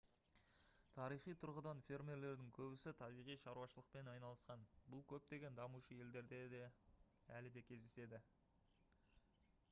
тарихи 0.99 1.33
тұрғыдан 1.41 1.81
фермерлердің 1.87 2.47
көбісі 2.59 2.93
табиғи 3.01 3.35
шаруашылықпен 3.41 4.09
айналысқан 4.13 4.63
бұл 4.95 5.03
көптеген 5.11 5.59
дамушы 5.59 5.97
елдерде 6.05 6.63
әлі 7.41 7.53
де 7.59 7.63
кездеседі 7.69 8.23